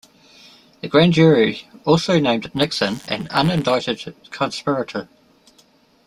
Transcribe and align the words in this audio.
The 0.81 0.87
grand 0.87 1.13
jury 1.13 1.69
also 1.85 2.19
named 2.19 2.55
Nixon 2.55 3.01
an 3.07 3.27
unindicted 3.27 4.15
conspirator. 4.31 5.07